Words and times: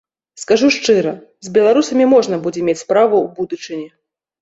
Скажу 0.43 0.69
шчыра, 0.75 1.13
з 1.47 1.53
беларусамі 1.59 2.09
можна 2.17 2.43
будзе 2.49 2.67
мець 2.73 2.79
справу 2.85 3.15
ў 3.25 3.27
будучыні. 3.41 3.89